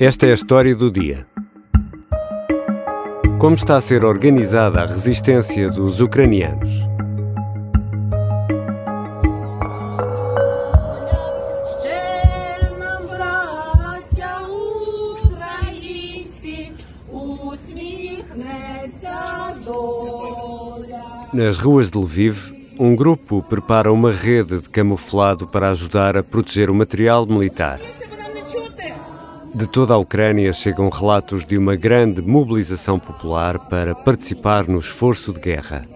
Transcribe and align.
Esta 0.00 0.26
é 0.26 0.32
a 0.32 0.34
história 0.34 0.74
do 0.74 0.90
dia. 0.90 1.24
Como 3.38 3.54
está 3.54 3.76
a 3.76 3.80
ser 3.80 4.04
organizada 4.04 4.82
a 4.82 4.86
resistência 4.86 5.70
dos 5.70 6.00
ucranianos? 6.00 6.82
Nas 21.32 21.56
ruas 21.56 21.88
de 21.88 21.98
Lviv, 21.98 22.52
um 22.80 22.96
grupo 22.96 23.44
prepara 23.44 23.92
uma 23.92 24.10
rede 24.10 24.58
de 24.58 24.68
camuflado 24.68 25.46
para 25.46 25.70
ajudar 25.70 26.16
a 26.16 26.22
proteger 26.24 26.68
o 26.68 26.74
material 26.74 27.24
militar. 27.26 27.78
De 29.54 29.68
toda 29.68 29.94
a 29.94 29.96
Ucrânia 29.96 30.52
chegam 30.52 30.88
relatos 30.88 31.44
de 31.44 31.56
uma 31.56 31.76
grande 31.76 32.20
mobilização 32.20 32.98
popular 32.98 33.56
para 33.68 33.94
participar 33.94 34.66
no 34.66 34.80
esforço 34.80 35.32
de 35.32 35.38
guerra. 35.38 35.86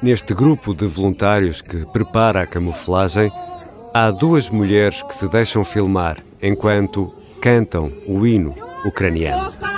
Neste 0.00 0.32
grupo 0.32 0.74
de 0.74 0.86
voluntários 0.86 1.60
que 1.60 1.84
prepara 1.92 2.40
a 2.40 2.46
camuflagem, 2.46 3.30
há 3.92 4.10
duas 4.10 4.48
mulheres 4.48 5.02
que 5.02 5.14
se 5.14 5.28
deixam 5.28 5.62
filmar 5.66 6.16
enquanto 6.40 7.14
cantam 7.42 7.92
o 8.06 8.26
hino 8.26 8.54
ucraniano. 8.86 9.69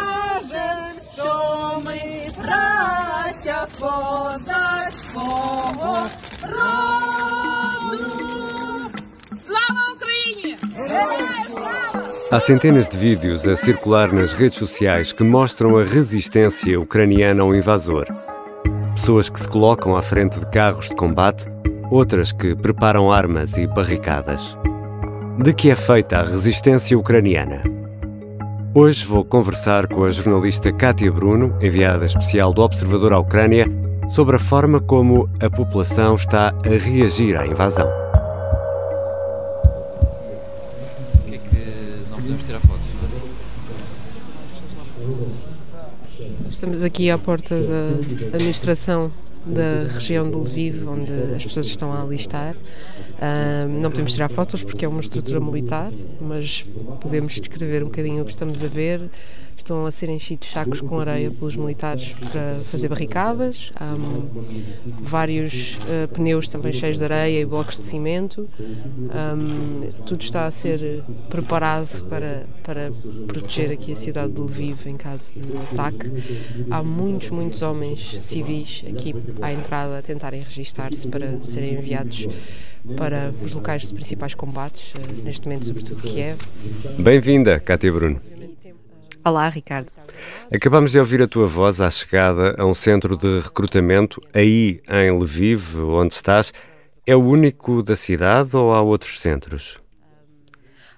Há 12.33 12.41
centenas 12.41 12.88
de 12.88 12.97
vídeos 12.97 13.47
a 13.47 13.55
circular 13.55 14.11
nas 14.11 14.33
redes 14.33 14.56
sociais 14.56 15.12
que 15.12 15.22
mostram 15.22 15.77
a 15.77 15.84
resistência 15.84 16.80
ucraniana 16.80 17.42
ao 17.42 17.55
invasor. 17.55 18.06
Pessoas 18.94 19.28
que 19.28 19.39
se 19.39 19.47
colocam 19.47 19.94
à 19.94 20.00
frente 20.00 20.41
de 20.41 20.47
carros 20.47 20.89
de 20.89 20.94
combate, 20.94 21.44
outras 21.91 22.33
que 22.33 22.56
preparam 22.56 23.12
armas 23.12 23.58
e 23.58 23.66
barricadas. 23.66 24.56
De 25.42 25.52
que 25.52 25.70
é 25.70 25.77
feita 25.77 26.20
a 26.20 26.22
resistência 26.22 26.98
ucraniana? 26.98 27.62
Hoje 28.74 29.05
vou 29.05 29.27
conversar 29.27 29.86
com 29.86 30.02
a 30.02 30.11
jornalista 30.11 30.72
Kátia 30.72 31.12
Bruno, 31.12 31.55
enviada 31.61 32.06
especial 32.06 32.55
do 32.55 32.62
Observador 32.62 33.12
à 33.12 33.19
Ucrânia, 33.19 33.67
sobre 34.08 34.36
a 34.36 34.39
forma 34.39 34.80
como 34.80 35.28
a 35.39 35.50
população 35.50 36.14
está 36.14 36.48
a 36.48 36.78
reagir 36.78 37.36
à 37.36 37.46
invasão. 37.46 38.02
Estamos 46.62 46.84
aqui 46.84 47.10
à 47.10 47.18
porta 47.18 47.56
da 47.56 48.36
administração 48.36 49.12
da 49.44 49.92
região 49.92 50.30
de 50.30 50.36
Lviv, 50.36 50.86
onde 50.86 51.10
as 51.34 51.42
pessoas 51.44 51.66
estão 51.66 51.92
a 51.92 52.00
alistar. 52.00 52.55
Ahm, 53.20 53.80
não 53.80 53.91
podemos 53.91 54.12
tirar 54.12 54.28
fotos 54.28 54.62
porque 54.62 54.84
é 54.84 54.88
uma 54.88 55.00
estrutura 55.00 55.40
militar, 55.40 55.90
mas 56.20 56.64
podemos 57.00 57.34
descrever 57.34 57.83
um 57.83 57.86
bocadinho 57.86 58.22
o 58.22 58.24
que 58.24 58.30
estamos 58.30 58.62
a 58.62 58.68
ver. 58.68 59.10
Estão 59.56 59.86
a 59.86 59.91
ser 59.91 60.08
enchidos 60.08 60.50
sacos 60.50 60.81
com 60.81 60.98
areia 60.98 61.31
pelos 61.31 61.56
militares 61.56 62.14
para 62.33 62.61
fazer 62.64 62.89
barricadas. 62.89 63.72
Há 63.77 63.95
hum, 63.95 64.28
vários 65.00 65.78
ah, 65.83 66.08
pneus 66.08 66.48
também 66.48 66.72
cheios 66.72 66.98
de 66.98 67.05
areia 67.05 67.41
e 67.41 67.47
blocos 67.47 67.78
de 67.78 67.84
cimento. 67.84 68.48
Hum, 68.58 69.91
tudo 70.06 70.23
está 70.23 70.47
a 70.47 70.50
ser 70.50 71.03
preparado 71.28 72.05
para, 72.08 72.47
para 72.62 72.92
proteger 73.27 73.70
aqui 73.70 73.92
a 73.92 73.97
cidade 73.97 74.33
de 74.33 74.41
Lviv 74.41 74.86
em 74.86 74.97
caso 74.97 75.33
de 75.35 75.57
ataque. 75.73 76.11
Há 76.70 76.83
muitos, 76.83 77.30
muitos 77.30 77.63
homens 77.63 78.19
civis 78.20 78.83
aqui 78.89 79.14
à 79.40 79.52
entrada 79.52 79.98
a 79.98 80.02
tentarem 80.02 80.42
registar-se 80.42 81.07
para 81.08 81.40
serem 81.40 81.74
enviados 81.74 82.27
para 82.96 83.33
os 83.42 83.52
locais 83.52 83.89
de 83.89 83.95
principais 83.95 84.34
combates, 84.34 84.95
eh, 84.96 85.23
neste 85.24 85.46
momento, 85.46 85.67
sobretudo 85.67 86.02
Kiev. 86.02 86.39
Bem-vinda, 86.98 87.61
Kátia 87.61 87.92
Bruno. 87.92 88.32
Olá, 89.24 89.48
Ricardo. 89.48 89.86
Acabamos 90.52 90.90
de 90.90 90.98
ouvir 90.98 91.22
a 91.22 91.28
tua 91.28 91.46
voz 91.46 91.80
à 91.80 91.88
chegada 91.88 92.56
a 92.58 92.66
um 92.66 92.74
centro 92.74 93.16
de 93.16 93.38
recrutamento 93.38 94.20
aí 94.34 94.83
em 94.88 95.12
Lviv, 95.12 95.78
onde 95.78 96.14
estás. 96.14 96.52
É 97.06 97.14
o 97.14 97.22
único 97.22 97.84
da 97.84 97.94
cidade 97.94 98.56
ou 98.56 98.74
há 98.74 98.83
outros 98.83 99.20
centros? 99.20 99.78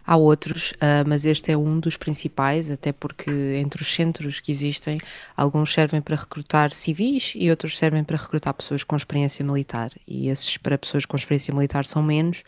Há 0.06 0.16
outros, 0.16 0.72
ah, 0.80 1.04
mas 1.06 1.26
este 1.26 1.52
é 1.52 1.56
um 1.56 1.78
dos 1.78 1.98
principais, 1.98 2.70
até 2.70 2.92
porque 2.92 3.30
entre 3.62 3.82
os 3.82 3.94
centros 3.94 4.40
que 4.40 4.50
existem, 4.50 4.98
alguns 5.36 5.72
servem 5.72 6.00
para 6.00 6.16
recrutar 6.16 6.72
civis 6.72 7.32
e 7.34 7.50
outros 7.50 7.76
servem 7.76 8.04
para 8.04 8.16
recrutar 8.16 8.54
pessoas 8.54 8.82
com 8.84 8.96
experiência 8.96 9.44
militar. 9.44 9.90
E 10.08 10.28
esses 10.28 10.56
para 10.56 10.78
pessoas 10.78 11.04
com 11.04 11.16
experiência 11.16 11.54
militar 11.54 11.84
são 11.84 12.02
menos. 12.02 12.42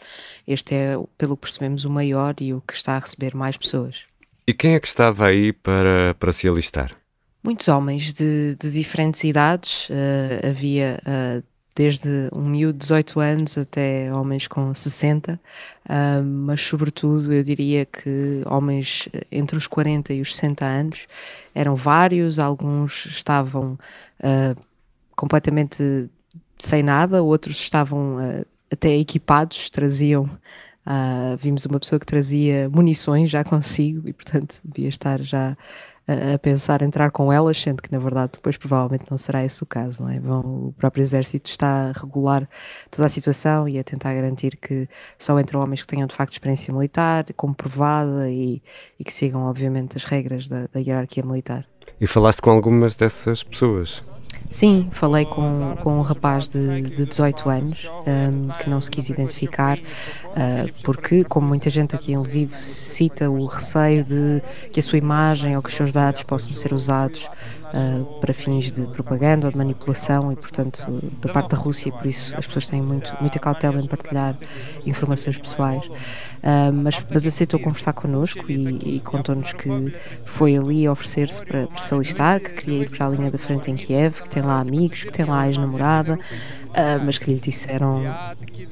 Este 0.46 0.74
é, 0.74 0.94
pelo 1.18 1.36
que 1.36 1.42
percebemos, 1.42 1.84
o 1.84 1.90
maior 1.90 2.34
e 2.40 2.54
o 2.54 2.62
que 2.62 2.74
está 2.74 2.96
a 2.96 2.98
receber 2.98 3.34
mais 3.34 3.58
pessoas. 3.58 4.06
E 4.46 4.54
quem 4.54 4.74
é 4.74 4.80
que 4.80 4.86
estava 4.86 5.26
aí 5.26 5.52
para, 5.52 6.14
para 6.18 6.32
se 6.32 6.48
alistar? 6.48 6.96
Muitos 7.42 7.68
homens 7.68 8.12
de, 8.12 8.54
de 8.56 8.70
diferentes 8.70 9.22
idades, 9.24 9.88
ah, 9.90 10.48
havia 10.48 11.00
ah, 11.04 11.42
desde 11.76 12.28
um 12.32 12.48
miúdo 12.48 12.72
de 12.72 12.86
18 12.86 13.20
anos 13.20 13.58
até 13.58 14.12
homens 14.12 14.48
com 14.48 14.72
60, 14.72 15.38
ah, 15.86 16.22
mas 16.22 16.62
sobretudo 16.62 17.32
eu 17.32 17.42
diria 17.42 17.84
que 17.84 18.42
homens 18.46 19.08
eh, 19.12 19.26
entre 19.30 19.58
os 19.58 19.66
40 19.66 20.14
e 20.14 20.22
os 20.22 20.34
60 20.34 20.64
anos 20.64 21.06
eram 21.54 21.76
vários, 21.76 22.38
alguns 22.38 23.04
estavam 23.06 23.78
ah, 24.22 24.56
completamente 25.14 26.08
sem 26.58 26.82
nada, 26.82 27.22
outros 27.22 27.58
estavam 27.58 28.18
ah, 28.18 28.44
até 28.72 28.96
equipados, 28.96 29.68
traziam. 29.68 30.28
Ah, 30.86 31.36
vimos 31.36 31.66
uma 31.66 31.80
pessoa 31.80 31.98
que 31.98 32.06
trazia 32.06 32.70
munições 32.70 33.28
já 33.28 33.42
consigo 33.42 34.08
e, 34.08 34.12
portanto, 34.12 34.60
devia 34.64 34.88
estar 34.88 35.20
já 35.20 35.56
a, 36.06 36.34
a 36.34 36.38
pensar 36.38 36.80
entrar 36.80 37.10
com 37.10 37.32
elas, 37.32 37.60
sendo 37.60 37.82
que, 37.82 37.90
na 37.90 37.98
verdade, 37.98 38.32
depois 38.34 38.56
provavelmente 38.56 39.10
não 39.10 39.18
será 39.18 39.44
esse 39.44 39.60
o 39.64 39.66
caso. 39.66 40.04
Não 40.04 40.10
é? 40.10 40.20
Vão, 40.20 40.68
o 40.68 40.74
próprio 40.78 41.02
Exército 41.02 41.50
está 41.50 41.88
a 41.88 41.92
regular 41.92 42.48
toda 42.88 43.06
a 43.06 43.08
situação 43.08 43.68
e 43.68 43.80
a 43.80 43.82
tentar 43.82 44.14
garantir 44.14 44.56
que 44.56 44.88
só 45.18 45.38
entram 45.40 45.60
homens 45.60 45.82
que 45.82 45.88
tenham, 45.88 46.06
de 46.06 46.14
facto, 46.14 46.32
experiência 46.32 46.72
militar, 46.72 47.24
comprovada 47.34 48.30
e, 48.30 48.62
e 48.96 49.02
que 49.02 49.12
sigam, 49.12 49.42
obviamente, 49.42 49.96
as 49.96 50.04
regras 50.04 50.48
da, 50.48 50.68
da 50.72 50.78
hierarquia 50.78 51.24
militar. 51.24 51.66
E 52.00 52.06
falaste 52.06 52.40
com 52.40 52.50
algumas 52.50 52.94
dessas 52.94 53.42
pessoas? 53.42 54.02
Sim, 54.48 54.88
falei 54.90 55.24
com, 55.24 55.76
com 55.82 55.98
um 55.98 56.02
rapaz 56.02 56.48
de, 56.48 56.82
de 56.82 57.04
18 57.04 57.48
anos 57.48 57.90
um, 58.06 58.48
que 58.48 58.70
não 58.70 58.80
se 58.80 58.90
quis 58.90 59.08
identificar, 59.10 59.78
uh, 59.78 60.72
porque, 60.82 61.24
como 61.24 61.46
muita 61.46 61.68
gente 61.68 61.94
aqui 61.94 62.12
em 62.12 62.18
Lviv 62.18 62.54
cita 62.54 63.28
o 63.28 63.46
receio 63.46 64.04
de 64.04 64.42
que 64.72 64.80
a 64.80 64.82
sua 64.82 64.98
imagem 64.98 65.56
ou 65.56 65.62
que 65.62 65.68
os 65.68 65.74
seus 65.74 65.92
dados 65.92 66.22
possam 66.22 66.52
ser 66.54 66.72
usados 66.72 67.28
uh, 67.72 68.04
para 68.20 68.32
fins 68.34 68.72
de 68.72 68.86
propaganda 68.88 69.46
ou 69.46 69.52
de 69.52 69.58
manipulação 69.58 70.32
e, 70.32 70.36
portanto, 70.36 70.82
da 71.20 71.32
parte 71.32 71.50
da 71.50 71.56
Rússia, 71.56 71.92
por 71.92 72.06
isso 72.06 72.34
as 72.36 72.46
pessoas 72.46 72.68
têm 72.68 72.82
muito, 72.82 73.14
muita 73.20 73.38
cautela 73.38 73.80
em 73.80 73.86
partilhar 73.86 74.34
informações 74.84 75.36
pessoais. 75.38 75.84
Uh, 75.86 76.72
mas, 76.72 77.04
mas 77.10 77.26
aceitou 77.26 77.58
conversar 77.58 77.92
connosco 77.92 78.50
e, 78.50 78.96
e 78.96 79.00
contou-nos 79.00 79.52
que 79.52 79.94
foi 80.24 80.56
ali 80.56 80.88
oferecer-se 80.88 81.44
para, 81.44 81.66
para 81.66 81.82
se 81.82 81.94
alistar, 81.94 82.40
que 82.40 82.52
queria 82.52 82.82
ir 82.82 82.90
para 82.90 83.06
a 83.06 83.08
linha 83.08 83.30
da 83.30 83.38
frente 83.38 83.70
em 83.70 83.76
Kiev, 83.76 84.22
que 84.22 84.30
tem 84.30 84.42
lá 84.42 84.60
amigos, 84.60 85.04
que 85.04 85.12
tem 85.12 85.24
lá 85.24 85.48
ex-namorada, 85.48 86.18
ah, 86.76 87.00
mas 87.02 87.16
que 87.16 87.32
lhe 87.32 87.40
disseram 87.40 88.02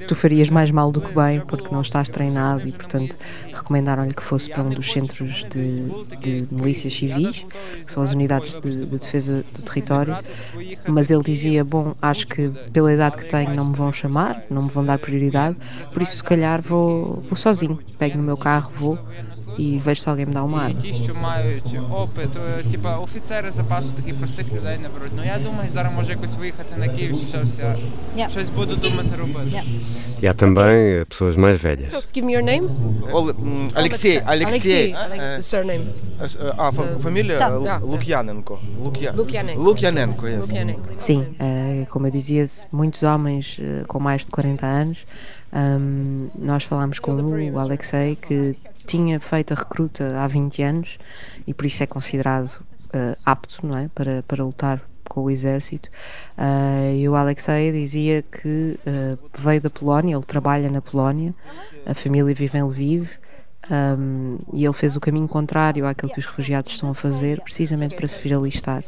tu 0.07 0.15
farias 0.15 0.51
mais 0.51 0.71
mal 0.71 0.93
do 0.93 1.01
que 1.01 1.13
bem 1.15 1.41
porque 1.41 1.73
não 1.73 1.81
estás 1.81 2.11
treinado 2.11 2.69
e, 2.69 2.73
portanto, 2.73 3.17
recomendaram-lhe 3.51 4.13
que 4.13 4.23
fosse 4.23 4.51
para 4.51 4.63
um 4.63 4.69
dos 4.69 4.93
centros 4.93 5.47
de, 5.51 5.85
de 6.21 6.49
milícias 6.51 6.95
civis, 6.95 7.45
que 7.87 7.91
são 7.91 8.03
as 8.03 8.13
unidades 8.13 8.57
de, 8.57 8.85
de 8.85 8.99
defesa 8.99 9.43
do 9.55 9.63
território. 9.63 10.17
Mas 10.87 11.11
ele 11.11 11.23
dizia: 11.23 11.65
Bom, 11.65 11.95
acho 12.03 12.27
que 12.27 12.51
pela 12.73 12.93
idade 12.93 13.17
que 13.17 13.25
tenho 13.25 13.55
não 13.55 13.67
me 13.67 13.77
vão 13.77 13.91
chamar, 13.91 14.43
não 14.51 14.65
me 14.65 14.69
vão 14.69 14.85
dar 14.85 14.99
prioridade, 14.99 15.57
por 15.93 16.03
isso, 16.03 16.17
se 16.17 16.25
calhar, 16.25 16.61
vou, 16.61 17.23
vou 17.27 17.37
sozinho. 17.37 17.79
Pego 17.99 18.19
no 18.19 18.23
meu 18.23 18.37
carro, 18.37 18.71
vou 18.75 18.99
e 19.58 19.78
vejo 19.80 20.02
se 20.02 20.10
alguém 20.10 20.26
me 20.26 20.34
dá 20.34 20.44
uma 20.44 20.62
arma. 20.64 20.82
Ті, 20.82 20.94
що 20.94 21.14
мають 21.16 21.64
опит, 21.92 22.30
е, 22.60 22.64
типа 22.72 22.98
офіцери 22.98 23.52
запасу 23.52 23.88
таких 23.96 24.16
простих 24.16 24.46
людей 24.54 24.78
не 24.78 24.90
беруть. 24.90 25.12
Ну 25.18 25.24
я 25.26 25.40
думаю, 25.40 25.70
зараз 25.74 25.94
може 25.96 26.12
якось 26.12 26.36
виїхати 26.40 26.76
на 26.78 26.88
Київ 26.88 27.16
чи 27.20 27.26
щось. 27.38 27.60
Я 27.60 27.76
Yeah. 28.18 28.30
щось 28.32 28.50
буду 28.50 28.76
думати 28.76 29.10
робити. 29.20 29.62
E 30.22 30.28
há 30.28 30.34
também 30.34 30.76
eh, 31.00 31.06
pessoas 31.12 31.36
mais 31.44 31.58
velhas. 31.64 31.88
So, 31.94 32.00
give 32.16 32.26
me 32.26 32.32
your 32.38 32.44
name. 32.52 32.66
Ол- 33.12 33.30
м, 33.30 33.68
Алексей, 33.74 34.22
Алексей. 34.26 34.96
Alexei, 34.96 35.42
surname. 35.52 35.86
Е, 36.22 36.26
е, 36.46 36.54
А, 36.58 36.70
фа- 36.72 37.00
фамілія 37.00 37.40
Так, 37.40 37.52
Л- 37.54 37.66
так. 37.66 37.82
Лук'яненко. 37.84 38.60
Лук'я... 38.84 39.12
Lukyanenko. 39.20 39.62
Лук'яненко, 39.68 40.26
yes. 40.28 40.40
Lukyanenko. 40.42 40.90
Sim, 41.08 41.22
eh, 41.42 41.86
como 41.92 42.04
eu 42.08 42.12
dizia, 42.20 42.46
muitos 42.80 43.02
homens 43.10 43.48
eh, 43.60 43.84
com 43.92 44.00
mais 44.08 44.22
de 44.26 44.32
40 44.32 44.66
anos. 44.84 44.98
Ahm, 45.52 46.30
nós 46.50 46.64
falámos 46.70 47.00
com 47.00 47.12
o 47.56 47.60
Alexei 47.60 48.16
que 48.26 48.56
tinha 48.87 49.21
feito 49.21 49.53
a 49.53 49.57
recruta 49.57 50.21
há 50.21 50.27
20 50.27 50.63
anos 50.63 50.99
e 51.47 51.55
por 51.55 51.67
isso 51.67 51.83
é 51.83 51.87
considerado 51.87 52.61
uh, 52.95 53.17
apto 53.25 53.67
não 53.67 53.77
é? 53.77 53.89
para, 53.95 54.23
para 54.23 54.45
lutar 54.45 54.81
com 55.09 55.23
o 55.23 55.31
exército. 55.31 55.89
Uh, 56.37 56.95
e 56.97 57.09
o 57.09 57.15
Alexei 57.15 57.71
dizia 57.73 58.23
que 58.23 58.79
uh, 58.87 59.19
veio 59.39 59.61
da 59.61 59.71
Polónia, 59.71 60.17
ele 60.17 60.25
trabalha 60.25 60.71
na 60.71 60.81
Polónia, 60.81 61.35
a 61.87 61.95
família 61.95 62.35
vive 62.35 62.59
em 62.59 62.63
Lviv 62.63 63.09
um, 63.70 64.40
e 64.54 64.66
ele 64.66 64.74
fez 64.74 64.96
o 64.96 65.00
caminho 65.00 65.28
contrário 65.28 65.86
àquilo 65.86 66.12
que 66.12 66.20
os 66.20 66.26
refugiados 66.26 66.72
estão 66.72 66.90
a 66.90 66.96
fazer, 66.96 67.40
precisamente 67.42 67.96
para 67.96 68.08
se 68.08 68.20
vir 68.20 68.34
alistar, 68.34 68.84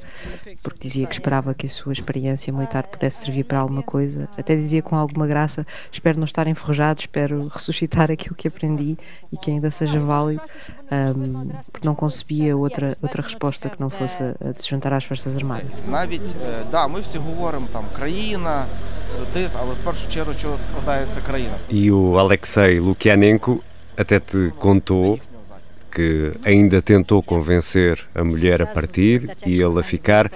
porque 0.63 0.79
dizia 0.79 1.05
que 1.05 1.13
esperava 1.13 1.53
que 1.53 1.67
a 1.67 1.69
sua 1.69 1.93
experiência 1.93 2.51
militar 2.51 2.87
pudesse 2.87 3.25
servir 3.25 3.43
para 3.43 3.59
alguma 3.59 3.83
coisa. 3.83 4.27
Até 4.37 4.55
dizia 4.55 4.81
com 4.81 4.95
alguma 4.95 5.27
graça: 5.27 5.67
Espero 5.91 6.17
não 6.17 6.25
estar 6.25 6.47
enferrujado, 6.47 6.99
espero 6.99 7.47
ressuscitar 7.47 8.09
aquilo 8.09 8.35
que 8.35 8.47
aprendi 8.47 8.97
e 9.31 9.37
que 9.37 9.51
ainda 9.51 9.69
seja 9.69 9.99
válido, 9.99 10.41
um, 10.91 11.49
porque 11.71 11.85
não 11.85 11.93
concebia 11.93 12.57
outra, 12.57 12.97
outra 13.03 13.21
resposta 13.21 13.69
que 13.69 13.79
não 13.79 13.89
fosse 13.89 14.23
a 14.23 14.51
de 14.51 14.61
se 14.61 14.69
juntar 14.69 14.93
às 14.93 15.03
Forças 15.03 15.35
Armadas. 15.35 15.67
Навіть, 15.89 16.35
да, 16.71 16.87
ми 16.87 16.99
всі 16.99 17.17
говоримо 17.17 17.67
там 17.71 17.83
країна, 17.95 18.65
тис, 19.33 19.51
але 19.61 19.73
в 19.73 19.77
першу 19.77 20.09
чергу, 20.09 20.33
що 20.33 20.55
складається 20.71 21.21
країна. 21.27 21.53
E 21.69 21.91
o 21.91 22.17
Alexei 22.17 22.79
Lukianenko 22.79 23.59
até 23.97 24.19
te 24.19 24.51
contou 24.59 25.19
que 25.91 26.33
ainda 26.43 26.81
tentou 26.81 27.21
convencer 27.21 28.07
a 28.15 28.23
mulher 28.23 28.61
a 28.61 28.65
partir 28.65 29.29
e 29.45 29.61
ele 29.61 29.79
a 29.79 29.83
ficar, 29.83 30.31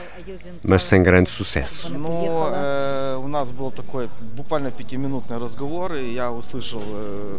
mas 0.62 0.84
sem 0.84 1.02
grande 1.02 1.30
sucesso. 1.30 1.90
Ну, 1.90 2.50
э, 2.54 3.18
у 3.24 3.28
нас 3.28 3.52
был 3.52 3.72
такой 3.72 4.10
буквально 4.36 4.70
пятиминутный 4.70 5.38
разговор, 5.38 5.96
и 5.96 6.14
я 6.14 6.30
услышал 6.32 6.84
э, 6.86 7.38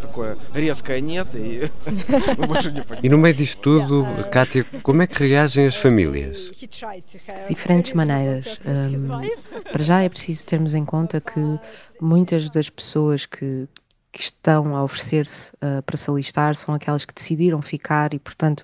такое 0.00 0.36
резкое 0.52 1.00
«нет», 1.00 1.28
и 1.34 1.70
мы 2.36 2.46
больше 2.46 2.72
не 2.72 2.82
E 3.02 3.08
no 3.08 3.16
meio 3.16 3.34
disto 3.34 3.60
tudo, 3.60 4.06
Kátia, 4.30 4.64
como 4.82 5.02
é 5.02 5.06
que 5.06 5.22
reagem 5.22 5.66
as 5.66 5.76
famílias? 5.76 6.50
Diferentes 7.48 7.92
maneiras. 7.92 8.58
Um, 8.64 9.08
para 9.70 9.82
já 9.82 10.02
é 10.02 10.08
preciso 10.08 10.46
termos 10.46 10.74
em 10.74 10.84
conta 10.84 11.20
que 11.20 11.60
muitas 12.00 12.50
das 12.50 12.68
pessoas 12.68 13.26
que 13.26 13.68
que 14.15 14.21
estão 14.21 14.73
a 14.73 14.81
oferecer-se 14.81 15.51
uh, 15.55 15.83
para 15.85 15.97
se 15.97 16.09
alistar 16.09 16.55
são 16.55 16.73
aquelas 16.73 17.03
que 17.03 17.13
decidiram 17.13 17.61
ficar 17.61 18.13
e, 18.13 18.19
portanto, 18.19 18.63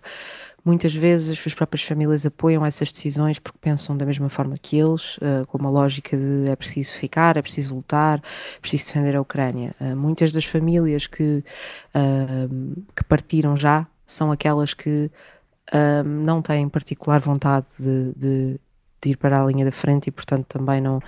muitas 0.64 0.96
vezes 0.96 1.30
as 1.30 1.40
suas 1.40 1.54
próprias 1.54 1.84
famílias 1.84 2.26
apoiam 2.26 2.66
essas 2.66 2.90
decisões 2.90 3.38
porque 3.38 3.58
pensam 3.60 3.98
da 3.98 4.06
mesma 4.06 4.30
forma 4.30 4.56
que 4.56 4.80
eles, 4.80 5.18
uh, 5.18 5.46
com 5.48 5.58
uma 5.58 5.70
lógica 5.70 6.16
de 6.16 6.48
é 6.48 6.56
preciso 6.56 6.94
ficar, 6.94 7.36
é 7.36 7.42
preciso 7.42 7.76
lutar, 7.76 8.20
é 8.20 8.60
preciso 8.62 8.86
defender 8.86 9.14
a 9.14 9.20
Ucrânia. 9.20 9.76
Uh, 9.82 9.94
muitas 9.94 10.32
das 10.32 10.46
famílias 10.46 11.06
que, 11.06 11.44
que 12.96 13.04
partiram 13.04 13.58
já 13.58 13.86
são 14.08 14.32
aquelas 14.32 14.74
que 14.74 15.12
não 16.06 16.42
têm 16.42 16.68
particular 16.70 17.20
vontade 17.20 17.68
de, 17.78 18.14
de 18.16 18.60
de 19.04 19.10
ir 19.10 19.18
para 19.18 19.42
a 19.42 19.46
linha 19.46 19.66
da 19.66 19.72
frente 19.72 20.08
e, 20.08 20.12
portanto, 20.12 20.46
também 20.46 20.80
não, 20.80 21.00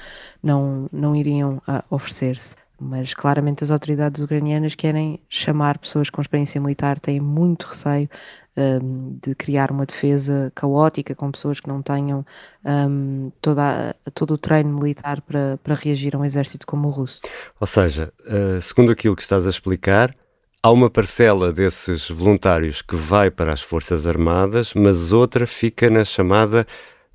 não, 0.41 0.89
não 0.91 1.15
iriam 1.15 1.61
oferecer-se 1.91 2.55
mas 2.83 3.13
claramente 3.13 3.63
as 3.63 3.71
autoridades 3.71 4.21
ucranianas 4.21 4.75
querem 4.75 5.19
chamar 5.29 5.77
pessoas 5.77 6.09
com 6.09 6.21
experiência 6.21 6.59
militar, 6.59 6.99
têm 6.99 7.19
muito 7.19 7.63
receio 7.63 8.09
um, 8.55 9.17
de 9.21 9.33
criar 9.33 9.71
uma 9.71 9.85
defesa 9.85 10.51
caótica 10.53 11.15
com 11.15 11.31
pessoas 11.31 11.59
que 11.59 11.67
não 11.67 11.81
tenham 11.81 12.25
um, 12.65 13.31
toda, 13.41 13.95
todo 14.13 14.35
o 14.35 14.37
treino 14.37 14.77
militar 14.77 15.21
para, 15.21 15.57
para 15.63 15.75
reagir 15.75 16.15
a 16.15 16.19
um 16.19 16.25
exército 16.25 16.67
como 16.67 16.87
o 16.87 16.91
russo. 16.91 17.21
Ou 17.59 17.67
seja, 17.67 18.13
uh, 18.21 18.61
segundo 18.61 18.91
aquilo 18.91 19.15
que 19.15 19.21
estás 19.21 19.47
a 19.47 19.49
explicar, 19.49 20.15
há 20.61 20.71
uma 20.71 20.89
parcela 20.89 21.51
desses 21.51 22.09
voluntários 22.09 22.81
que 22.81 22.95
vai 22.95 23.31
para 23.31 23.51
as 23.51 23.61
Forças 23.61 24.05
Armadas, 24.05 24.73
mas 24.73 25.11
outra 25.11 25.47
fica 25.47 25.89
na 25.89 26.05
chamada 26.05 26.67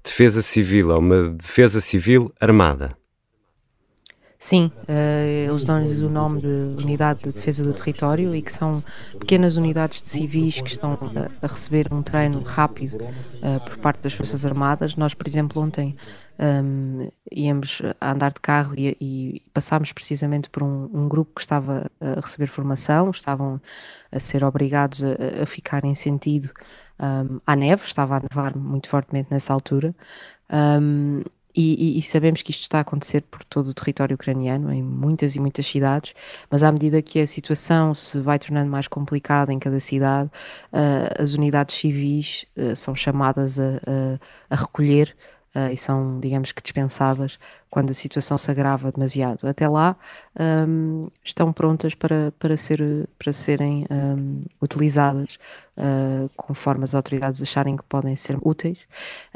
defesa 0.03 0.43
civil, 0.43 0.93
há 0.93 0.99
uma 0.99 1.31
defesa 1.31 1.81
civil 1.81 2.33
armada. 2.41 2.98
Sim, 4.41 4.71
uh, 4.89 5.51
eles 5.51 5.65
dão-lhes 5.65 5.99
o 5.99 6.09
nome 6.09 6.41
de 6.41 6.83
Unidade 6.85 7.25
de 7.25 7.33
Defesa 7.33 7.65
do 7.65 7.75
Território 7.75 8.33
e 8.37 8.41
que 8.41 8.53
são 8.53 8.85
pequenas 9.19 9.57
unidades 9.57 10.01
de 10.01 10.09
civis 10.09 10.61
que 10.61 10.71
estão 10.71 10.97
a, 11.43 11.47
receber 11.49 11.93
um 11.93 12.05
treino 12.05 12.41
rápido 12.43 12.95
uh, 13.03 13.59
por 13.65 13.79
parte 13.79 14.01
das 14.03 14.13
Forças 14.13 14.47
Armadas. 14.47 14.95
Nós, 14.95 15.13
por 15.13 15.27
exemplo, 15.27 15.61
ontem 15.61 15.97
um, 16.39 17.01
ehm, 17.03 17.11
íamos 17.33 17.83
a 18.01 18.13
andar 18.13 18.33
de 18.33 18.41
carro 18.41 18.75
e, 18.79 18.97
e 19.01 19.43
passámos 19.53 19.93
precisamente 19.93 20.49
por 20.49 20.63
um, 20.63 20.89
um, 20.95 21.09
grupo 21.09 21.33
que 21.35 21.41
estava 21.41 21.91
a 22.01 22.21
receber 22.21 22.47
formação, 22.47 23.11
estavam 23.11 23.61
a 24.13 24.21
ser 24.21 24.45
obrigados 24.45 25.03
a, 25.03 25.43
a 25.43 25.47
ficar 25.47 25.85
em 25.85 25.97
sentido 25.97 26.49
um, 27.01 27.05
ehm, 27.05 27.41
à 27.45 27.57
neve, 27.57 27.83
estava 27.87 28.19
a 28.19 28.21
nevar 28.21 28.57
muito 28.57 28.89
fortemente 28.89 29.33
nessa 29.33 29.53
altura. 29.53 29.93
Um, 30.49 31.23
ehm, 31.23 31.38
e, 31.61 31.99
e, 31.99 32.03
sabemos 32.03 32.43
que 32.43 32.53
isto 32.53 32.63
está 32.63 32.79
a 32.79 32.81
acontecer 32.83 33.23
por 33.23 33.43
todo 33.43 33.69
o 33.69 33.75
território 33.75 34.15
ucraniano, 34.15 34.73
em 34.73 34.81
muitas 34.83 35.35
e 35.35 35.41
muitas 35.41 35.67
cidades, 35.67 36.15
mas 36.49 36.63
à 36.63 36.71
medida 36.71 37.03
que 37.03 37.21
a 37.21 37.27
situação 37.27 37.95
se 37.95 38.21
vai 38.21 38.39
tornando 38.39 38.71
mais 38.71 38.87
complicada 38.87 39.53
em 39.53 39.59
cada 39.59 39.81
cidade, 39.81 40.31
uh, 40.73 41.23
as 41.23 41.33
unidades 41.33 41.75
civis 41.75 42.47
uh, 42.57 42.77
são 42.77 42.95
chamadas 42.95 43.59
a, 43.59 43.81
a, 43.87 44.19
a 44.51 44.57
recolher 44.57 45.17
uh, 45.55 45.73
e 45.73 45.77
são, 45.77 46.21
digamos 46.21 46.53
que, 46.53 46.63
dispensadas 46.63 47.39
quando 47.71 47.91
a 47.91 47.95
situação 47.95 48.39
se 48.39 48.51
agrava 48.51 48.91
demasiado. 48.91 49.47
Até 49.47 49.69
lá 49.69 49.97
um, 50.67 51.03
estão 51.23 51.53
prontas 51.53 51.95
para, 51.95 52.33
para, 52.39 52.57
ser, 52.57 53.09
para 53.19 53.33
serem 53.33 53.87
um, 53.91 54.43
utilizadas 54.61 55.39
uh, 55.77 56.31
conforme 56.37 56.85
as 56.85 56.95
autoridades 56.95 57.43
acharem 57.43 57.77
que 57.77 57.83
podem 57.85 58.17
ser 58.17 58.39
úteis. 58.41 58.79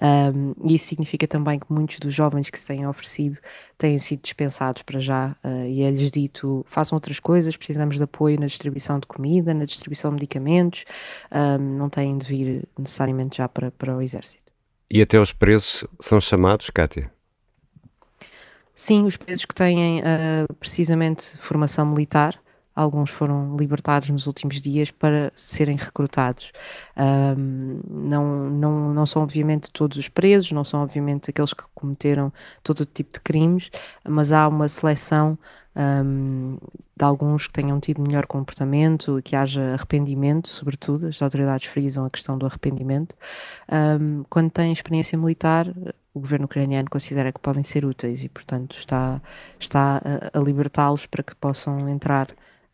Um, 0.01 0.55
e 0.67 0.75
isso 0.75 0.87
significa 0.87 1.27
também 1.27 1.59
que 1.59 1.67
muitos 1.71 1.99
dos 1.99 2.15
jovens 2.15 2.49
que 2.49 2.59
se 2.59 2.67
têm 2.67 2.87
oferecido 2.87 3.39
têm 3.77 3.99
sido 3.99 4.23
dispensados 4.23 4.83
para 4.83 4.99
já 4.99 5.37
uh, 5.45 5.67
e 5.67 5.83
é-lhes 5.83 6.11
dito 6.11 6.65
façam 6.69 6.97
outras 6.97 7.21
coisas, 7.21 7.57
precisamos 7.57 7.97
de 7.97 8.03
apoio 8.03 8.41
na 8.41 8.47
distribuição 8.47 8.99
de 8.99 9.07
comida, 9.07 9.53
na 9.53 9.65
distribuição 9.65 10.11
de 10.11 10.15
medicamentos, 10.15 10.85
não 11.79 11.89
têm 11.89 12.17
de 12.17 12.27
vir 12.27 12.69
necessariamente 12.79 13.39
já 13.39 13.49
para, 13.49 13.71
para 13.71 13.97
o 13.97 14.01
exército. 14.01 14.42
E 14.95 15.01
até 15.01 15.19
os 15.19 15.33
presos 15.33 15.87
são 15.99 16.21
chamados, 16.21 16.69
Kátia? 16.69 17.11
Sim, 18.75 19.07
os 19.07 19.17
presos 19.17 19.47
que 19.47 19.55
têm 19.55 20.01
uh, 20.01 20.55
precisamente 20.61 21.39
formação 21.39 21.87
militar, 21.87 22.39
alguns 22.75 23.11
foram 23.11 23.57
libertados 23.57 24.09
nos 24.11 24.27
últimos 24.27 24.61
dias 24.61 24.91
para 24.91 25.33
serem 25.37 25.77
recrutados. 25.77 26.53
Um, 26.97 27.81
não, 27.89 28.51
não, 28.51 28.95
não 28.95 29.07
são, 29.07 29.23
obviamente, 29.23 29.71
todos 29.71 29.99
os 29.99 30.09
presos, 30.09 30.53
não 30.53 30.65
são, 30.65 30.83
obviamente, 30.83 31.31
aqueles 31.31 31.53
que 31.53 31.65
cometeram 31.75 32.33
todo 32.63 32.81
o 32.81 32.87
tipo 32.87 33.13
de 33.15 33.21
crimes, 33.21 33.71
mas 34.09 34.33
há 34.33 34.49
uma 34.49 34.69
seleção 34.69 35.39
um, 35.77 36.59
de 36.97 37.05
alguns 37.05 37.47
que 37.47 37.53
tenham 37.53 37.81
tido 37.81 38.03
melhor 38.03 38.27
comportamento, 38.27 39.21
que 39.25 39.35
haja 39.35 39.75
arrependimento, 39.75 40.49
sobretudo, 40.49 41.07
as 41.07 41.21
autoridades 41.21 41.69
frisam 41.69 42.05
a 42.05 42.11
questão 42.11 42.37
do 42.39 42.47
arrependimento. 42.47 43.15
Um, 43.71 44.25
quando 44.29 44.51
têm 44.51 44.73
experiência 44.73 45.19
militar, 45.19 45.67
o 46.15 46.21
governo 46.21 46.45
ucraniano 46.45 46.91
considera 46.91 47.33
que 47.33 47.41
podem 47.41 47.63
ser 47.63 47.85
úteis 47.85 48.23
e, 48.23 48.29
portanto, 48.29 48.77
está, 48.77 49.21
está 49.59 50.01
a, 50.33 50.39
a 50.39 50.43
libertá-los 50.43 51.07
para 51.07 51.23
que 51.23 51.35
possam 51.35 51.89
entrar 51.89 52.29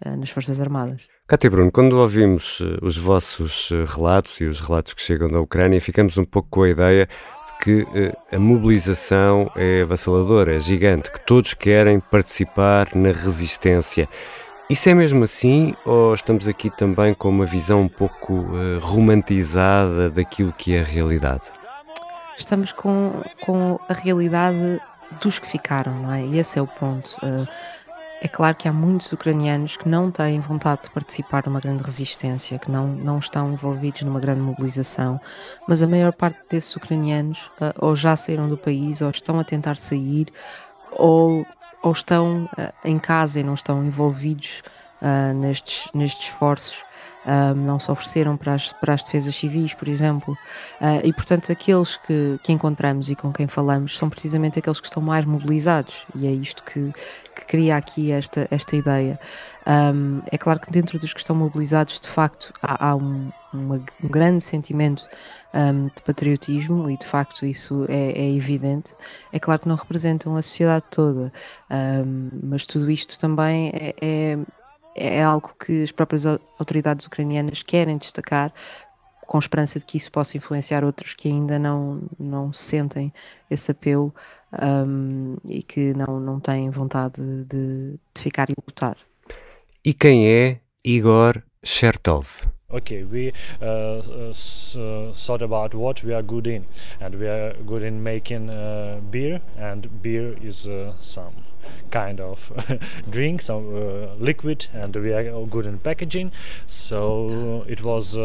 nas 0.05 0.31
Forças 0.31 0.61
Armadas. 0.61 1.09
Cátia 1.27 1.51
Bruno, 1.51 1.71
quando 1.71 1.95
ouvimos 1.95 2.61
uh, 2.61 2.79
os 2.83 2.97
vossos 2.97 3.71
uh, 3.71 3.85
relatos 3.85 4.41
e 4.41 4.45
os 4.45 4.61
relatos 4.61 4.95
que 4.95 5.03
chegam 5.03 5.29
da 5.29 5.41
Ucrânia, 5.41 5.81
ficamos 5.81 6.17
um 6.17 6.25
pouco 6.25 6.49
com 6.51 6.63
a 6.63 6.69
ideia 6.69 7.09
que 7.61 7.85
a 8.31 8.39
mobilização 8.39 9.51
é 9.57 9.83
avassaladora, 9.83 10.55
é 10.55 10.61
gigante, 10.61 11.11
que 11.11 11.21
todos 11.27 11.55
querem 11.55 11.99
participar 11.99 12.95
na 12.95 13.09
resistência. 13.09 14.09
Isso 14.71 14.87
é 14.89 14.93
mesmo 14.93 15.25
assim 15.25 15.75
ou 15.83 16.15
estamos 16.15 16.47
aqui 16.47 16.69
também 16.69 17.15
com 17.15 17.31
uma 17.31 17.47
visão 17.47 17.81
um 17.81 17.89
pouco 17.89 18.35
uh, 18.35 18.79
romantizada 18.81 20.11
daquilo 20.11 20.53
que 20.53 20.75
é 20.75 20.81
a 20.83 20.85
realidade? 20.85 21.45
Estamos 22.37 22.71
com, 22.71 23.23
com 23.41 23.81
a 23.89 23.95
realidade 23.95 24.79
dos 25.23 25.39
que 25.39 25.49
ficaram, 25.49 25.95
não 26.03 26.13
é? 26.13 26.23
E 26.23 26.39
esse 26.39 26.59
é 26.59 26.63
o 26.63 26.67
ponto. 26.67 27.17
Uh, 27.23 27.49
é 28.21 28.27
claro 28.27 28.57
que 28.57 28.67
há 28.67 28.73
muitos 28.73 29.13
ucranianos 29.13 29.77
que 29.77 29.89
não 29.89 30.11
têm 30.11 30.41
vontade 30.41 30.83
de 30.83 30.91
participar 30.91 31.45
numa 31.47 31.61
grande 31.61 31.85
resistência, 31.85 32.59
que 32.59 32.71
não, 32.71 32.89
não 32.89 33.19
estão 33.19 33.53
envolvidos 33.53 34.03
numa 34.03 34.19
grande 34.19 34.41
mobilização, 34.41 35.21
mas 35.69 35.83
a 35.83 35.87
maior 35.87 36.13
parte 36.13 36.41
desses 36.51 36.75
ucranianos 36.75 37.47
uh, 37.61 37.73
ou 37.79 37.95
já 37.95 38.17
saíram 38.17 38.49
do 38.49 38.57
país, 38.57 39.01
ou 39.01 39.11
estão 39.11 39.39
a 39.39 39.45
tentar 39.45 39.77
sair, 39.77 40.27
ou, 40.93 41.47
ou 41.81 41.93
estão 41.93 42.45
uh, 42.59 42.73
em 42.85 42.99
casa 42.99 43.39
e 43.39 43.45
não 43.45 43.55
estão 43.55 43.85
envolvidos 43.85 44.63
uh, 45.01 45.33
nestes, 45.35 45.89
nestes 45.95 46.29
esforços. 46.29 46.88
Um, 47.29 47.55
não 47.55 47.79
se 47.79 47.91
ofereceram 47.91 48.37
para 48.37 48.55
as, 48.55 48.73
para 48.73 48.95
as 48.95 49.05
defesas 49.05 49.37
civis, 49.37 49.75
por 49.75 49.87
exemplo, 49.87 50.33
uh, 50.81 51.05
e 51.05 51.13
portanto 51.13 51.53
aqueles 51.53 51.97
que, 51.99 52.41
que 52.43 52.53
encontramos 52.53 53.11
e 53.11 53.15
com 53.15 53.31
quem 53.31 53.47
falamos 53.47 53.99
são 53.99 54.09
precisamente 54.09 54.59
aqueles 54.59 54.81
que 54.81 54.87
estão 54.87 55.03
mais 55.03 55.27
mobilizados, 55.27 56.07
e 56.15 56.27
é 56.27 56.31
isto 56.31 56.65
que, 56.65 56.91
que 57.35 57.45
cria 57.47 57.77
aqui 57.77 58.11
esta, 58.11 58.49
esta 58.51 58.75
ideia. 58.75 59.21
Um, 59.67 60.23
é 60.33 60.39
claro 60.39 60.59
que 60.59 60.71
dentro 60.71 60.99
dos 60.99 61.13
que 61.13 61.21
estão 61.21 61.37
mobilizados, 61.37 62.01
de 62.01 62.09
facto, 62.09 62.55
há, 62.63 62.89
há 62.89 62.97
um, 62.97 63.31
uma, 63.53 63.77
um 64.03 64.09
grande 64.09 64.43
sentimento 64.43 65.07
um, 65.53 65.89
de 65.89 66.03
patriotismo 66.03 66.91
e 66.91 66.97
de 66.97 67.07
facto 67.07 67.45
isso 67.45 67.85
é, 67.87 68.13
é, 68.13 68.35
evidente. 68.35 68.95
É 69.31 69.39
claro 69.39 69.61
que 69.61 69.69
não 69.69 69.77
representam 69.77 70.37
a 70.37 70.43
sociedade 70.43 70.87
toda, 70.91 71.31
mas 72.43 72.65
tudo 72.65 72.91
isto 72.91 73.19
também 73.19 73.71
é, 73.75 73.95
é, 74.01 74.39
é, 74.95 75.23
algo 75.23 75.55
que 75.65 75.83
as 75.83 75.93
próprias 75.93 76.25
autoridades 76.59 77.07
ucranianas 77.07 77.63
querem 77.63 77.97
destacar. 77.97 78.53
Com 79.27 79.39
esperança 79.39 79.79
de 79.79 79.85
que 79.85 79.99
isso 79.99 80.11
possa 80.11 80.39
influenciar 80.39 80.83
outros 80.83 81.13
que 81.13 81.29
ainda 81.29 81.59
não, 81.59 82.01
não 82.19 82.51
sentem 82.51 83.13
esse 83.51 83.71
apelo 83.71 84.15
um, 84.87 85.37
e 85.45 85.63
que 85.63 85.93
não, 85.93 86.19
não 86.19 86.41
têm 86.41 86.71
vontade 86.71 87.21
de, 87.45 87.99
de 88.15 88.23
ficar 88.23 88.49
e 88.49 88.55
lutar. 88.67 88.97
E 89.85 89.93
quem 89.93 90.27
é 90.27 90.61
Igor 90.83 91.43
Chertov? 91.63 92.27
okay 92.71 93.03
we 93.03 93.33
uh, 93.63 93.65
uh, 93.65 94.31
uh, 94.31 95.13
thought 95.15 95.41
about 95.41 95.75
what 95.75 96.05
we 96.05 96.13
are 96.13 96.23
good 96.23 96.47
in 96.47 96.67
and 97.01 97.15
we 97.15 97.27
are 97.27 97.55
good 97.65 97.83
in 97.83 98.03
making 98.03 98.51
uh, 98.51 99.01
beer 99.11 99.41
and 99.57 100.03
beer 100.03 100.37
is 100.43 100.67
uh, 100.67 100.93
some 101.01 101.33
kind 101.89 102.21
of 102.21 102.53
drink 103.11 103.43
some 103.43 103.67
uh, 103.69 104.15
liquid 104.19 104.67
and 104.75 104.95
we 104.97 105.13
are 105.13 105.47
good 105.47 105.67
in 105.67 105.79
packaging 105.79 106.31
so 106.67 107.65
it 107.69 107.83
was 107.83 108.17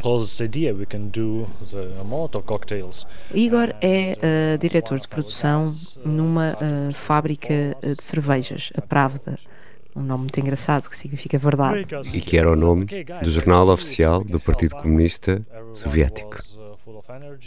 closest 0.00 0.40
idea 0.40 0.74
we 0.74 0.86
can 0.86 1.10
do 1.10 1.46
the 1.70 2.02
Molotov 2.04 2.44
cocktails. 2.44 3.06
Igor 3.32 3.74
é 3.80 4.16
uh, 4.16 4.58
diretor 4.58 4.98
de 4.98 5.06
produção 5.06 5.66
numa 6.04 6.54
uh, 6.54 6.92
fábrica 6.92 7.76
de 7.80 8.02
cervejas, 8.02 8.70
a 8.74 8.80
Pravda. 8.80 9.38
um 9.94 10.02
nome 10.02 10.22
muito 10.22 10.40
engraçado 10.40 10.88
que 10.88 10.96
significa 10.96 11.38
verdade. 11.38 11.86
E 12.14 12.20
que 12.20 12.38
era 12.38 12.50
o 12.50 12.56
nome 12.56 12.86
do 13.22 13.30
jornal 13.30 13.68
oficial 13.68 14.24
do 14.24 14.40
Partido 14.40 14.76
Comunista 14.76 15.44
Soviético. 15.74 16.36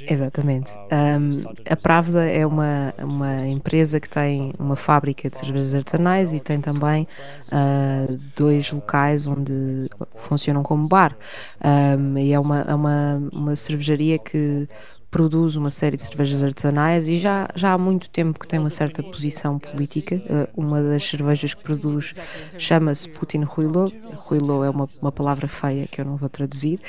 Exatamente. 0.09 0.73
Um, 0.77 1.63
a 1.69 1.75
Pravda 1.75 2.23
é 2.25 2.45
uma, 2.45 2.93
uma 2.99 3.45
empresa 3.47 3.99
que 3.99 4.09
tem 4.09 4.53
uma 4.57 4.75
fábrica 4.75 5.29
de 5.29 5.37
cervejas 5.37 5.75
artesanais 5.75 6.33
e 6.33 6.39
tem 6.39 6.61
também 6.61 7.07
uh, 7.47 8.19
dois 8.35 8.71
locais 8.71 9.27
onde 9.27 9.89
funcionam 10.15 10.63
como 10.63 10.87
bar. 10.87 11.17
Um, 11.63 12.17
e 12.17 12.31
é 12.31 12.39
uma, 12.39 12.61
é 12.61 12.73
uma, 12.73 13.29
uma 13.33 13.55
cervejaria 13.55 14.17
que 14.17 14.67
produz 15.09 15.55
uma 15.55 15.69
série 15.69 15.95
de 15.95 16.03
cervejas 16.03 16.43
artesanais 16.43 17.07
e 17.07 17.17
já, 17.17 17.47
já 17.55 17.73
há 17.73 17.77
muito 17.77 18.09
tempo 18.09 18.39
que 18.39 18.47
tem 18.47 18.59
uma 18.59 18.69
certa 18.69 19.01
posição 19.01 19.57
política. 19.57 20.15
Uh, 20.15 20.65
uma 20.65 20.81
das 20.81 21.05
cervejas 21.05 21.53
que 21.53 21.63
produz 21.63 22.13
chama-se 22.57 23.09
Putin 23.09 23.43
Ruilo. 23.43 23.91
Ruilo 24.15 24.63
é 24.63 24.69
uma, 24.69 24.87
uma 25.01 25.11
palavra 25.11 25.47
feia 25.47 25.87
que 25.87 26.01
eu 26.01 26.05
não 26.05 26.17
vou 26.17 26.29
traduzir 26.29 26.79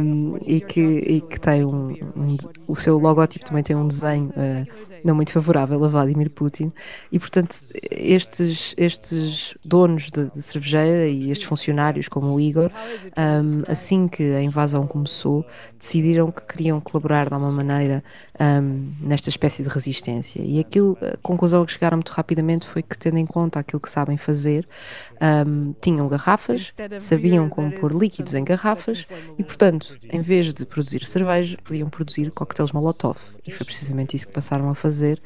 um, 0.00 0.38
e, 0.46 0.60
que, 0.60 0.80
e 0.80 1.20
que 1.20 1.40
tem 1.40 1.64
um, 1.64 1.90
um, 2.16 2.36
o 2.66 2.76
seu 2.76 2.98
logótipo 2.98 3.44
também 3.44 3.62
tem 3.62 3.76
um 3.76 3.86
desenho 3.86 4.28
uh, 4.30 4.89
não 5.04 5.14
muito 5.14 5.32
favorável 5.32 5.82
a 5.84 5.88
Vladimir 5.88 6.30
Putin. 6.30 6.72
E 7.10 7.18
portanto 7.18 7.56
estes, 7.90 8.74
estes 8.76 9.54
donos 9.64 10.10
de, 10.10 10.30
de 10.30 10.42
cervejeira 10.42 11.08
e 11.08 11.30
estes 11.30 11.46
funcionários 11.46 12.08
como 12.08 12.34
o 12.34 12.40
Igor 12.40 12.70
um, 13.16 13.62
assim 13.66 14.08
que 14.08 14.22
a 14.34 14.42
invasão 14.42 14.86
começou 14.86 15.44
decidiram 15.78 16.30
que 16.30 16.42
queriam 16.42 16.80
colaborar 16.80 17.28
de 17.28 17.34
alguma 17.34 17.52
maneira 17.52 18.04
um, 18.38 18.92
nesta 19.00 19.28
espécie 19.28 19.62
de 19.62 19.68
resistência. 19.68 20.42
E 20.42 20.58
aquilo, 20.60 20.96
a 21.00 21.16
conclusão 21.18 21.62
a 21.62 21.66
que 21.66 21.72
chegaram 21.72 21.96
muito 21.96 22.10
rapidamente 22.10 22.66
foi 22.66 22.82
que 22.82 22.98
tendo 22.98 23.18
em 23.18 23.26
conta 23.26 23.58
aquilo 23.58 23.80
que 23.80 23.90
sabem 23.90 24.16
fazer 24.16 24.66
um, 25.46 25.74
tinham 25.80 26.06
garrafas, 26.08 26.74
sabiam 27.00 27.48
como 27.48 27.72
pôr 27.72 27.92
líquidos 27.92 28.34
em 28.34 28.44
garrafas 28.44 29.06
e 29.38 29.44
portanto 29.44 29.96
em 30.10 30.20
vez 30.20 30.52
de 30.52 30.66
produzir 30.66 31.04
cerveja 31.06 31.56
podiam 31.64 31.88
produzir 31.88 32.30
coquetéis 32.30 32.72
Molotov. 32.72 33.18
E 33.46 33.50
foi 33.50 33.64
precisamente 33.64 34.16
isso 34.16 34.26
que 34.26 34.32
passaram 34.32 34.68
a 34.68 34.74
fazer 34.74 34.89
fazer 34.90 35.22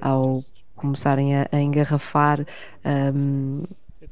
ao 0.00 0.40
começarem 0.76 1.34
a, 1.34 1.48
a 1.50 1.60
engarrafar 1.60 2.46
um, 3.14 3.64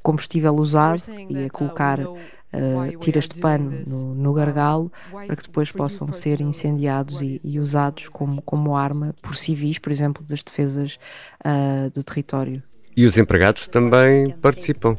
combustível 0.03 0.53
usado 0.57 1.01
e 1.31 1.45
a 1.45 1.51
colocar 1.51 2.01
uh, 2.01 2.99
tiras 3.01 3.29
de 3.29 3.41
pano 3.41 3.73
no, 3.87 4.15
no, 4.15 4.33
gargalo 4.33 4.91
para 5.13 5.37
que 5.37 5.45
depois 5.45 5.71
possam 5.71 6.13
ser 6.13 6.41
incendiados 6.41 7.21
e, 7.21 7.41
e, 7.45 7.61
usados 7.61 8.09
como, 8.09 8.43
como 8.43 8.77
arma 8.77 9.15
por 9.23 9.37
civis, 9.37 9.79
por 9.79 9.93
exemplo, 9.93 10.25
das 10.29 10.43
defesas 10.43 10.99
uh, 11.45 11.89
do 11.91 12.03
território. 12.03 12.61
E 12.97 13.07
os 13.07 13.17
empregados 13.17 13.69
também 13.69 14.33
participam. 14.33 14.97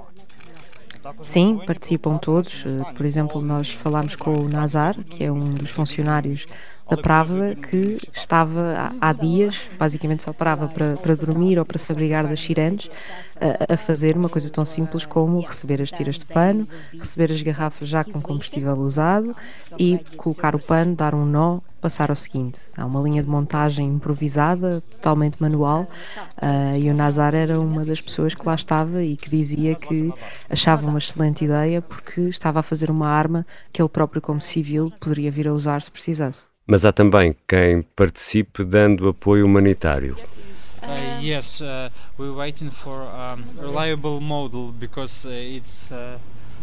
Sim, 1.21 1.59
participam 1.65 2.17
todos. 2.17 2.65
Por 2.95 3.05
exemplo, 3.05 3.41
nós 3.41 3.71
falámos 3.71 4.15
com 4.15 4.35
o 4.35 4.49
Nazar, 4.49 4.95
que 5.05 5.23
é 5.23 5.31
um 5.31 5.53
dos 5.53 5.71
funcionários 5.71 6.45
da 6.89 6.97
Pravda 6.97 7.55
que 7.55 7.97
estava 8.15 8.93
há, 8.99 9.13
dias, 9.13 9.59
basicamente 9.77 10.23
só 10.23 10.31
parava 10.31 10.67
para, 10.67 10.95
para 10.97 11.15
dormir 11.15 11.59
ou 11.59 11.65
para 11.65 11.77
se 11.77 11.91
abrigar 11.91 12.27
das 12.27 12.39
sirenes, 12.39 12.89
a, 13.39 13.73
a, 13.73 13.77
fazer 13.77 14.15
uma 14.15 14.29
coisa 14.29 14.49
tão 14.49 14.65
simples 14.65 15.05
como 15.05 15.39
receber 15.41 15.81
as 15.81 15.91
tiras 15.91 16.15
de 16.15 16.25
pano, 16.25 16.67
receber 16.97 17.31
as 17.31 17.41
garrafas 17.41 17.89
já 17.89 18.03
com 18.03 18.21
combustível 18.21 18.75
usado 18.75 19.35
e 19.77 19.99
colocar 20.15 20.55
o 20.55 20.59
pano, 20.59 20.95
dar 20.95 21.13
um 21.13 21.25
nó, 21.25 21.59
passar 21.81 22.09
ao 22.09 22.15
seguinte. 22.15 22.59
Há 22.75 22.85
uma 22.85 23.01
linha 23.01 23.21
de 23.21 23.29
montagem 23.29 23.87
improvisada, 23.87 24.81
totalmente 24.89 25.41
manual, 25.41 25.87
uh, 26.41 26.77
e 26.77 26.89
o 26.89 26.93
Nazar 26.93 27.35
era 27.35 27.59
uma 27.59 27.85
das 27.85 28.01
pessoas 28.01 28.33
que 28.33 28.45
lá 28.45 28.55
estava 28.55 29.03
e 29.03 29.15
que 29.15 29.29
dizia 29.29 29.75
que 29.75 30.11
achava 30.49 30.87
uma 30.87 30.97
excelente 30.97 31.45
ideia 31.45 31.81
porque 31.81 32.21
estava 32.21 32.59
a 32.59 32.63
fazer 32.63 32.89
uma 32.89 33.07
arma 33.07 33.45
que 33.71 33.81
ele 33.81 33.89
próprio, 33.89 34.21
como 34.21 34.41
civil, 34.41 34.91
poderia 34.99 35.31
vir 35.31 35.47
a 35.47 35.53
usar 35.53 35.81
se 35.81 35.91
precisasse. 35.91 36.56
Mas 36.67 36.83
há 36.83 36.91
também 36.91 37.33
quem 37.47 37.81
participe 37.95 38.65
dando 38.65 39.07
apoio 39.07 39.45
humanitário. 39.45 40.17
Uh, 40.83 41.23
yes, 41.23 41.61
uh, 41.61 41.89
we're 42.19 42.35
waiting 42.35 42.69
for 42.69 43.03
a 43.03 43.37
reliable 43.61 44.19
model 44.21 44.73
because 44.73 45.25
uh, 45.25 45.31
it's. 45.31 45.91
Uh, 45.91 46.17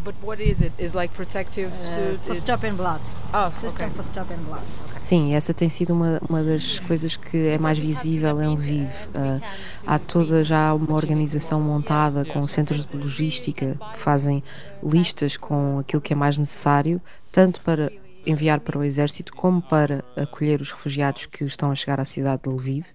But 0.04 0.14
what 0.22 0.42
is 0.42 0.60
it? 0.60 0.72
Is 0.78 0.94
like 0.94 1.14
protective 1.14 1.72
uh, 1.72 2.12
to 2.12 2.18
for 2.18 2.34
stopping 2.34 2.74
blood. 2.74 3.00
Oh, 3.32 3.50
system 3.50 3.86
okay. 3.86 3.96
for 3.96 4.02
stopping 4.02 4.42
blood. 4.44 4.62
Okay. 4.90 4.98
Sim, 5.00 5.34
essa 5.34 5.54
tem 5.54 5.70
sido 5.70 5.94
uma, 5.94 6.20
uma 6.28 6.42
das 6.42 6.78
coisas 6.80 7.16
que 7.16 7.48
é 7.48 7.58
mais 7.58 7.78
visível 7.78 8.40
em 8.42 8.54
Lviv. 8.54 8.90
Uh, 9.14 9.40
há 9.86 9.98
toda 9.98 10.44
já 10.44 10.74
uma 10.74 10.94
organização 10.94 11.60
montada 11.62 12.24
com 12.26 12.46
centros 12.46 12.84
de 12.84 12.96
logística 12.96 13.78
que 13.94 13.98
fazem 13.98 14.42
listas 14.82 15.38
com 15.38 15.78
aquilo 15.78 16.02
que 16.02 16.12
é 16.12 16.16
mais 16.16 16.36
necessário, 16.36 17.00
tanto 17.32 17.60
para 17.62 17.90
enviar 18.26 18.60
para 18.60 18.78
o 18.78 18.84
exército 18.84 19.34
como 19.34 19.60
para 19.62 20.04
acolher 20.16 20.60
os 20.60 20.72
refugiados 20.72 21.26
que 21.26 21.44
estão 21.44 21.70
a 21.70 21.74
chegar 21.74 22.00
à 22.00 22.04
cidade 22.04 22.42
de 22.42 22.50
Lviv 22.50 22.86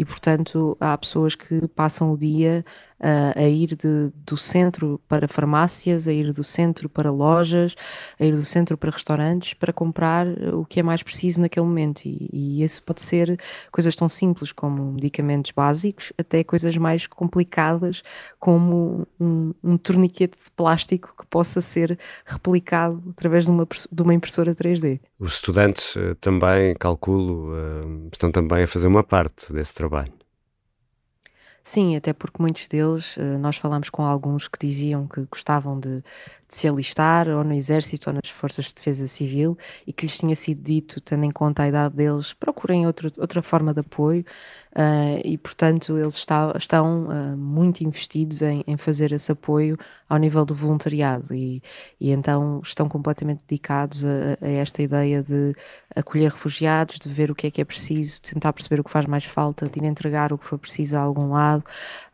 e 0.00 0.04
portanto 0.04 0.78
há 0.80 0.96
pessoas 0.96 1.34
que 1.34 1.68
passam 1.68 2.10
o 2.10 2.16
dia 2.16 2.64
uh, 3.00 3.38
a 3.38 3.46
ir 3.46 3.76
de, 3.76 4.10
do 4.24 4.34
centro 4.34 4.98
para 5.06 5.28
farmácias, 5.28 6.08
a 6.08 6.12
ir 6.12 6.32
do 6.32 6.42
centro 6.42 6.88
para 6.88 7.10
lojas, 7.10 7.74
a 8.18 8.24
ir 8.24 8.32
do 8.32 8.44
centro 8.44 8.78
para 8.78 8.90
restaurantes 8.90 9.52
para 9.52 9.74
comprar 9.74 10.26
o 10.54 10.64
que 10.64 10.80
é 10.80 10.82
mais 10.82 11.02
preciso 11.02 11.42
naquele 11.42 11.66
momento. 11.66 12.02
E, 12.06 12.62
isso 12.62 12.82
pode 12.82 13.02
ser 13.02 13.38
coisas 13.70 13.94
tão 13.94 14.08
simples 14.08 14.52
como 14.52 14.92
medicamentos 14.92 15.50
básicos, 15.50 16.12
até 16.16 16.42
coisas 16.42 16.76
mais 16.78 17.06
complicadas, 17.06 18.02
como 18.38 19.06
um, 19.18 19.52
um 19.62 19.76
torniquete 19.76 20.36
de 20.44 20.50
plástico 20.50 21.14
que 21.18 21.26
possa 21.26 21.60
ser 21.60 21.98
replicado 22.24 23.02
através 23.10 23.44
de 23.44 23.50
uma, 23.50 23.66
de 23.90 24.02
uma 24.02 24.14
impressora 24.14 24.54
3D. 24.54 25.00
Os 25.18 25.34
estudantes 25.34 25.96
uh, 25.96 26.14
também, 26.20 26.74
calculo, 26.74 27.52
uh, 27.52 28.08
estão 28.10 28.32
também 28.32 28.64
a 28.64 28.66
fazer 28.66 28.86
uma 28.86 29.04
parte 29.04 29.52
desse 29.52 29.74
trabalho. 29.74 29.89
Sim, 31.62 31.94
até 31.96 32.12
porque 32.12 32.40
muitos 32.40 32.68
deles, 32.68 33.16
eh, 33.18 33.36
nós 33.38 33.56
falamos 33.56 33.90
com 33.90 34.04
alguns 34.04 34.48
que 34.48 34.58
diziam 34.58 35.06
que 35.06 35.24
gostavam 35.26 35.78
de, 35.78 36.02
de, 36.50 36.56
se 36.56 36.68
alistar 36.68 37.28
ou 37.28 37.44
no 37.44 37.54
exército 37.54 38.10
ou 38.10 38.14
nas 38.14 38.30
forças 38.30 38.66
de 38.66 38.74
defesa 38.74 39.06
civil 39.06 39.56
e 39.86 39.92
que 39.92 40.06
lhes 40.06 40.18
tinha 40.18 40.36
sido 40.36 40.62
dito, 40.62 41.00
tendo 41.00 41.24
em 41.24 41.30
conta 41.30 41.62
a 41.62 41.68
idade 41.68 41.94
deles, 41.94 42.32
procurem 42.32 42.86
outro, 42.86 43.10
outra 43.18 43.42
forma 43.42 43.72
de 43.72 43.80
apoio 43.80 44.24
uh, 44.72 45.20
e, 45.24 45.36
portanto, 45.38 45.96
eles 45.96 46.16
está, 46.16 46.52
estão 46.56 47.06
uh, 47.06 47.36
muito 47.36 47.82
investidos 47.82 48.42
em, 48.42 48.64
em, 48.66 48.76
fazer 48.76 49.12
esse 49.12 49.32
apoio 49.32 49.76
ao 50.08 50.18
nível 50.18 50.44
do 50.44 50.54
voluntariado 50.54 51.34
e, 51.34 51.62
e 52.00 52.10
então 52.10 52.60
estão 52.64 52.88
completamente 52.88 53.44
dedicados 53.46 54.04
a, 54.04 54.38
a, 54.40 54.48
esta 54.48 54.82
ideia 54.82 55.22
de 55.22 55.54
acolher 55.94 56.30
refugiados, 56.30 56.98
de 56.98 57.08
ver 57.08 57.30
o 57.30 57.34
que 57.34 57.46
é 57.46 57.50
que 57.50 57.60
é 57.60 57.64
preciso, 57.64 58.20
de 58.22 58.32
tentar 58.32 58.52
perceber 58.52 58.80
o 58.80 58.84
que 58.84 58.90
faz 58.90 59.06
mais 59.06 59.24
falta, 59.24 59.68
de 59.68 59.78
ir 59.78 59.84
entregar 59.84 60.32
o 60.32 60.38
que 60.38 60.46
for 60.46 60.58
preciso 60.58 60.96
a 60.96 61.00
algum 61.00 61.30
lado 61.30 61.64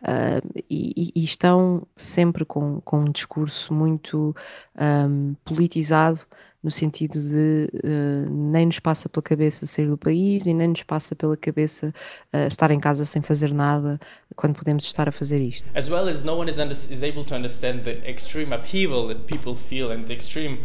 uh, 0.02 0.62
e, 0.69 1.12
e, 1.14 1.25
estão 1.25 1.87
sempre 1.97 2.45
com, 2.45 2.81
com 2.83 3.00
um 3.00 3.05
discurso 3.05 3.73
muito 3.75 4.25
muito 4.26 4.37
um, 4.78 5.35
politizado 5.45 6.21
no 6.62 6.71
sentido 6.71 7.21
de 7.21 7.71
uh, 7.85 8.30
nem 8.30 8.66
nos 8.66 8.80
passa 8.80 9.09
pela 9.09 9.23
cabeça 9.23 9.66
sair 9.66 9.87
do 9.87 9.97
país 9.97 10.47
e 10.47 10.54
nem 10.54 10.68
nos 10.68 10.83
passa 10.83 11.14
pela 11.14 11.37
cabeça 11.37 11.95
uh, 12.35 12.49
estar 12.49 12.71
em 12.71 12.80
casa 12.80 13.04
sem 13.04 13.23
fazer 13.23 13.52
nada 13.52 14.00
quando 14.35 14.54
podemos 14.54 14.85
estar 14.85 15.09
a 15.09 15.12
fazer 15.12 15.40
isto. 15.40 15.71
As 15.76 15.88
well 15.88 16.09
as 16.09 16.25
no 16.25 16.37
one 16.37 16.50
is, 16.50 16.59
is 16.90 17.02
able 17.02 17.25
to 17.25 17.35
understand 17.35 17.80
the 17.80 18.02
extreme 18.09 18.52
upheaval 18.52 19.06
that 19.09 19.21
people 19.26 19.54
feel 19.54 19.92
and 19.92 20.02
the 20.06 20.14
extreme 20.14 20.59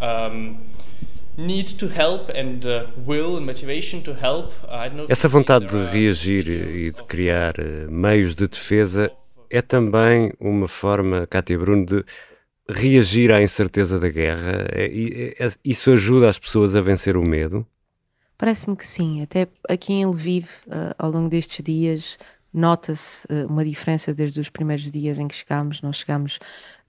um, 0.00 0.58
need 1.36 1.76
to 1.76 1.86
help 1.86 2.30
and 2.30 2.64
uh, 2.64 2.86
will 3.06 3.36
and 3.36 3.44
motivation 3.44 4.02
to 4.02 4.12
help. 4.14 4.52
Essa 5.08 5.28
vontade 5.28 5.66
de 5.66 5.84
reagir 5.86 6.48
e 6.48 6.90
de 6.90 7.02
criar 7.04 7.56
uh, 7.58 7.90
meios 7.90 8.34
de 8.34 8.48
defesa 8.48 9.10
é 9.52 9.60
também 9.60 10.32
uma 10.40 10.66
forma, 10.66 11.26
Cátia 11.26 11.58
Bruno, 11.58 11.84
de 11.84 12.02
reagir 12.72 13.32
à 13.32 13.42
incerteza 13.42 13.98
da 13.98 14.08
guerra? 14.08 14.66
É, 14.72 15.34
é, 15.38 15.48
isso 15.64 15.90
ajuda 15.90 16.28
as 16.28 16.38
pessoas 16.38 16.74
a 16.74 16.80
vencer 16.80 17.16
o 17.16 17.22
medo? 17.22 17.66
Parece-me 18.36 18.76
que 18.76 18.86
sim. 18.86 19.22
Até 19.22 19.46
aqui 19.68 19.92
em 19.92 20.06
Lviv, 20.06 20.46
uh, 20.66 20.94
ao 20.98 21.10
longo 21.10 21.28
destes 21.28 21.62
dias, 21.62 22.18
nota-se 22.52 23.26
uh, 23.32 23.46
uma 23.46 23.64
diferença 23.64 24.12
desde 24.12 24.40
os 24.40 24.50
primeiros 24.50 24.90
dias 24.90 25.18
em 25.18 25.28
que 25.28 25.34
chegámos. 25.34 25.80
Nós 25.80 25.96
chegámos 25.96 26.38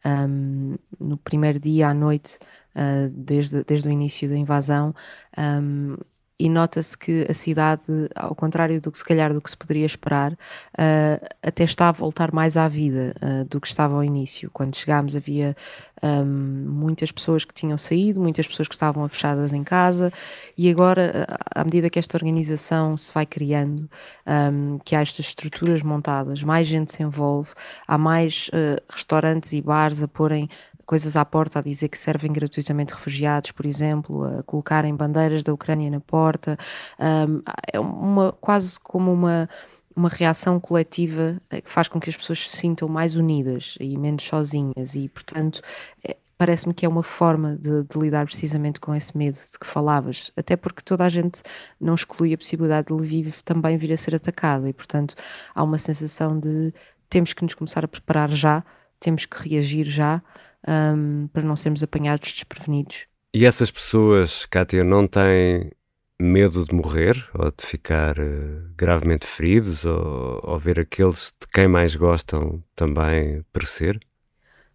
um, 0.06 0.76
no 1.00 1.18
primeiro 1.18 1.60
dia 1.60 1.90
à 1.90 1.94
noite, 1.94 2.38
uh, 2.76 3.10
desde, 3.10 3.64
desde 3.64 3.88
o 3.88 3.92
início 3.92 4.28
da 4.28 4.36
invasão, 4.36 4.94
um, 5.38 5.96
e 6.44 6.50
nota-se 6.50 6.98
que 6.98 7.26
a 7.30 7.34
cidade, 7.34 7.82
ao 8.14 8.36
contrário 8.36 8.82
do 8.82 8.92
que 8.92 8.98
se 8.98 9.06
calhar 9.06 9.34
do 9.34 9.40
que 9.40 9.50
se 9.50 9.56
poderia 9.56 9.86
esperar, 9.86 10.34
uh, 10.34 11.26
até 11.42 11.64
está 11.64 11.88
a 11.88 11.92
voltar 11.94 12.34
mais 12.34 12.58
à 12.58 12.68
vida 12.68 13.16
uh, 13.22 13.46
do 13.46 13.62
que 13.62 13.68
estava 13.70 13.96
ao 13.96 14.04
início. 14.04 14.52
Quando 14.52 14.76
chegámos 14.76 15.16
havia 15.16 15.56
um, 16.04 16.26
muitas 16.68 17.14
pessoas 17.14 17.46
que 17.46 17.54
tinham 17.54 17.78
saído, 17.78 18.20
muitas 18.20 18.46
pessoas 18.46 18.68
que 18.68 18.76
estavam 18.76 19.08
fechadas 19.08 19.54
em 19.54 19.64
casa 19.64 20.12
e 20.58 20.70
agora, 20.70 21.26
à 21.56 21.64
medida 21.64 21.90
que 21.90 21.98
esta 21.98 22.18
organização 22.18 22.98
se 22.98 23.14
vai 23.14 23.26
criando, 23.26 23.90
um, 24.28 24.80
que 24.80 24.98
há 24.98 25.02
estas 25.02 25.28
estruturas 25.28 25.82
montadas, 25.82 26.44
mais 26.44 26.68
gente 26.68 26.92
se 26.92 27.02
envolve, 27.04 27.52
há 27.88 27.98
mais 27.98 28.50
uh, 28.50 28.84
restaurantes 28.90 29.54
e 29.54 29.62
bares 29.62 30.04
a 30.04 30.10
porem 30.10 30.50
coisas 30.86 31.16
à 31.16 31.26
porta 31.26 31.60
a 31.60 31.62
dizer 31.62 31.90
que 31.90 31.98
servem 31.98 32.32
gratuitamente 32.32 32.94
refugiados, 32.94 33.52
por 33.52 33.66
exemplo, 33.66 34.24
a 34.24 34.44
colocarem 34.44 34.96
bandeiras 34.96 35.44
da 35.44 35.54
Ucrânia 35.54 35.90
na 35.90 36.00
porta. 36.00 36.58
Um, 37.00 37.42
é 37.72 37.80
uma, 37.80 38.32
quase 38.34 38.80
como 38.80 39.12
uma, 39.12 39.50
uma 39.96 40.10
reação 40.10 40.60
coletiva 40.60 41.38
eh, 41.52 41.62
que 41.62 41.72
faz 41.72 41.88
com 41.88 42.00
que 42.00 42.10
as 42.10 42.16
pessoas 42.16 42.50
se 42.50 42.58
sintam 42.58 42.88
mais 42.88 43.16
unidas 43.16 43.76
e 43.80 43.98
menos 43.98 44.24
sozinhas, 44.24 44.96
e 44.96 45.10
portanto. 45.10 45.62
É, 46.04 46.18
Parece-me 46.36 46.74
que 46.74 46.86
é 46.86 46.90
uma 46.90 47.04
forma 47.04 47.56
de, 47.56 47.84
de, 47.84 47.98
lidar 47.98 48.26
precisamente 48.26 48.80
com 48.80 48.94
esse 48.94 49.18
medo 49.18 49.36
de 49.36 49.58
que 49.58 49.66
falavas, 49.66 50.30
até 50.36 50.58
porque 50.58 50.82
toda 50.84 51.06
a 51.06 51.08
gente 51.08 51.42
não 51.80 51.94
exclui 51.96 52.34
a 52.34 52.38
possibilidade 52.38 52.88
de 52.88 52.94
Lviv 52.94 53.42
também 53.46 53.78
vir 53.78 53.94
a 53.94 53.98
ser 53.98 54.16
atacada, 54.16 54.68
e 54.68 54.74
portanto 54.74 55.16
há 55.56 55.64
uma 55.64 55.78
sensação 55.78 56.38
de 56.38 56.74
temos 57.08 57.32
que 57.32 57.44
nos 57.44 57.54
começar 57.54 57.86
a 57.86 57.88
preparar 57.88 58.32
já, 58.32 58.64
temos 59.00 59.26
que 59.26 59.48
reagir 59.48 59.86
já, 59.86 60.22
um, 60.68 61.28
para 61.28 61.44
não 61.44 61.56
sermos 61.56 61.84
apanhados 61.84 62.32
desprevenidos. 62.32 63.06
E 63.34 63.46
essas 63.46 63.72
pessoas, 63.72 64.46
Kátia, 64.46 64.84
não 64.84 65.08
têm 65.08 65.72
medo 66.20 66.64
de 66.66 66.74
morrer 66.74 67.28
ou 67.34 67.52
de 67.52 67.66
ficar 67.66 68.18
uh, 68.20 68.70
gravemente 68.78 69.26
feridos 69.26 69.84
ou, 69.84 70.40
ou 70.44 70.60
ver 70.60 70.80
aqueles 70.80 71.34
de 71.40 71.48
quem 71.48 71.68
mais 71.68 71.96
gostam 71.96 72.64
também 72.76 73.44
perecer? 73.52 74.00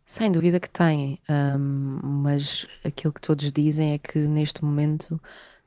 Sem 0.05 0.33
dúvida 0.33 0.59
que 0.59 0.71
têm, 0.71 1.21
um, 1.29 2.01
mas 2.03 2.67
aquilo 2.85 3.13
que 3.13 3.21
todos 3.21 3.53
dizem 3.53 3.93
é 3.93 3.99
que 3.99 4.19
neste 4.21 4.65
momento 4.65 5.21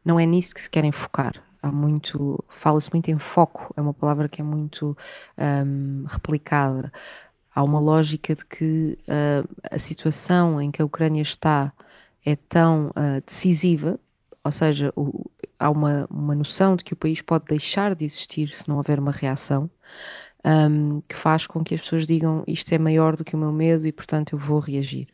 não 0.03 0.19
é 0.19 0.25
nisso 0.25 0.55
que 0.55 0.61
se 0.61 0.69
querem 0.69 0.91
focar. 0.91 1.33
Há 1.61 1.71
muito, 1.71 2.43
fala-se 2.49 2.91
muito 2.91 3.11
em 3.11 3.19
foco, 3.19 3.71
é 3.77 3.81
uma 3.81 3.93
palavra 3.93 4.27
que 4.27 4.41
é 4.41 4.43
muito 4.43 4.97
um, 5.37 6.05
replicada 6.07 6.91
há 7.53 7.63
uma 7.63 7.79
lógica 7.79 8.35
de 8.35 8.45
que 8.45 8.97
uh, 9.03 9.47
a 9.69 9.79
situação 9.79 10.61
em 10.61 10.71
que 10.71 10.81
a 10.81 10.85
Ucrânia 10.85 11.21
está 11.21 11.73
é 12.25 12.35
tão 12.35 12.87
uh, 12.89 13.21
decisiva, 13.25 13.99
ou 14.43 14.51
seja, 14.51 14.91
o, 14.95 15.29
há 15.59 15.69
uma, 15.69 16.07
uma 16.09 16.35
noção 16.35 16.75
de 16.75 16.83
que 16.83 16.93
o 16.93 16.97
país 16.97 17.21
pode 17.21 17.45
deixar 17.45 17.95
de 17.95 18.05
existir 18.05 18.49
se 18.49 18.67
não 18.67 18.77
houver 18.77 18.99
uma 18.99 19.11
reação, 19.11 19.69
um, 20.43 21.01
que 21.01 21.15
faz 21.15 21.45
com 21.45 21.63
que 21.63 21.75
as 21.75 21.81
pessoas 21.81 22.07
digam 22.07 22.43
isto 22.47 22.71
é 22.73 22.77
maior 22.77 23.15
do 23.15 23.23
que 23.23 23.35
o 23.35 23.39
meu 23.39 23.51
medo 23.51 23.85
e, 23.85 23.91
portanto, 23.91 24.33
eu 24.33 24.39
vou 24.39 24.59
reagir. 24.59 25.07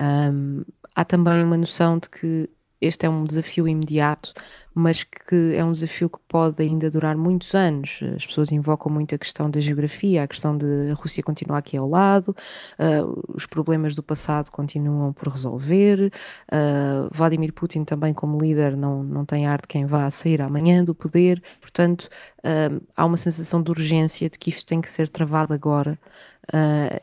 Um, 0.00 0.64
há 0.94 1.04
também 1.04 1.42
uma 1.42 1.56
noção 1.56 1.98
de 1.98 2.08
que 2.10 2.50
este 2.80 3.04
é 3.06 3.10
um 3.10 3.24
desafio 3.24 3.68
imediato, 3.68 4.32
mas 4.74 5.02
que 5.02 5.54
é 5.54 5.64
um 5.64 5.72
desafio 5.72 6.08
que 6.08 6.18
pode 6.26 6.62
ainda 6.62 6.90
durar 6.90 7.16
muitos 7.16 7.54
anos. 7.54 8.00
As 8.16 8.24
pessoas 8.24 8.50
invocam 8.52 8.90
muito 8.90 9.14
a 9.14 9.18
questão 9.18 9.50
da 9.50 9.60
geografia, 9.60 10.22
a 10.22 10.28
questão 10.28 10.56
de 10.56 10.90
a 10.90 10.94
Rússia 10.94 11.22
continuar 11.22 11.58
aqui 11.58 11.76
ao 11.76 11.88
lado, 11.88 12.34
uh, 12.78 13.34
os 13.34 13.46
problemas 13.46 13.94
do 13.94 14.02
passado 14.02 14.50
continuam 14.50 15.12
por 15.12 15.28
resolver. 15.28 16.12
Uh, 16.50 17.10
Vladimir 17.12 17.52
Putin 17.52 17.84
também, 17.84 18.14
como 18.14 18.38
líder, 18.38 18.76
não, 18.76 19.02
não 19.02 19.24
tem 19.24 19.46
ar 19.46 19.60
de 19.60 19.68
quem 19.68 19.84
vá 19.84 20.10
sair 20.10 20.40
amanhã 20.40 20.82
do 20.84 20.94
poder. 20.94 21.42
Portanto, 21.60 22.08
uh, 22.38 22.80
há 22.96 23.04
uma 23.04 23.16
sensação 23.16 23.62
de 23.62 23.70
urgência 23.70 24.30
de 24.30 24.38
que 24.38 24.50
isto 24.50 24.66
tem 24.66 24.80
que 24.80 24.90
ser 24.90 25.08
travado 25.08 25.52
agora 25.52 25.98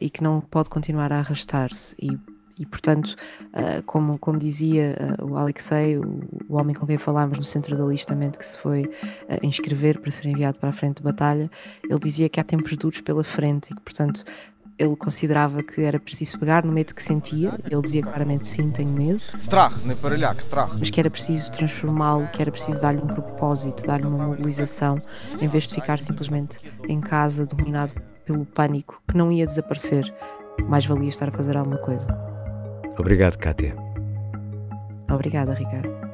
e 0.02 0.10
que 0.10 0.22
não 0.22 0.42
pode 0.42 0.70
continuar 0.70 1.14
a 1.14 1.20
arrastar-se. 1.20 1.96
E 2.02 2.18
e, 2.59 2.67
portanto, 2.67 3.17
uh, 3.55 3.83
como, 3.85 4.19
como 4.19 4.39
dizia 4.39 4.97
uh, 5.19 5.33
o 5.33 5.37
Alexei, 5.37 5.97
o, 5.97 6.21
o, 6.49 6.61
homem 6.61 6.75
com 6.75 6.87
quem 6.87 6.99
falámos 6.99 7.39
no 7.39 7.45
centro 7.45 7.75
de 7.75 7.83
alistamento 7.83 8.39
que 8.39 8.47
se 8.47 8.59
foi 8.59 8.85
uh, 8.85 9.45
inscrever 9.45 9.99
para 9.99 10.11
ser 10.11 10.29
enviado 10.29 10.59
para 10.59 10.69
a 10.69 10.73
frente 10.73 10.99
de 10.99 11.03
batalha, 11.03 11.51
ele 11.89 11.99
dizia 11.99 12.29
que 12.29 12.39
há 12.39 12.45
tempos 12.45 12.77
duros 12.77 13.01
pela 13.01 13.25
frente 13.25 13.71
e 13.71 13.75
que, 13.75 13.81
portanto, 13.81 14.25
ele 14.79 14.97
considerava 14.97 15.63
que 15.63 15.83
era 15.83 15.99
preciso 15.99 16.39
pegar 16.39 16.65
no 16.65 16.73
medo 16.73 16.95
que 16.95 17.03
sentia, 17.03 17.53
ele 17.71 17.83
dizia 17.83 18.03
claramente 18.03 18.47
sim, 18.47 18.71
tenho 18.71 18.91
medo. 18.91 19.23
Strach, 19.39 19.77
не 19.87 19.95
переляк, 19.95 20.41
strach. 20.41 20.75
Mas 20.79 20.91
que 20.91 20.99
era 20.99 21.11
preciso 21.11 21.51
transformá-lo, 21.53 22.27
que 22.29 22.43
era 22.43 22.51
preciso 22.51 22.81
dar-lhe 22.81 23.01
um 23.01 23.07
propósito, 23.07 23.85
dar-lhe 23.85 24.07
uma 24.07 24.27
mobilização, 24.27 25.01
em 25.41 25.49
vez 25.49 25.69
de 25.69 25.75
ficar 25.75 26.01
simplesmente 26.01 26.59
em 26.89 27.01
casa, 27.01 27.47
dominado 27.47 27.93
pelo 28.25 28.45
pânico, 28.45 29.01
que 29.09 29.17
não 29.17 29.31
ia 29.31 29.47
desaparecer. 29.47 30.13
Mais 30.69 30.85
valia 30.85 31.09
estar 31.09 31.29
a 31.29 31.33
fazer 31.33 31.57
alguma 31.57 31.79
coisa. 31.79 32.07
Obrigado, 32.98 33.38
Kátia. 33.38 33.76
Obrigada, 35.10 35.54
Ricardo. 35.54 36.08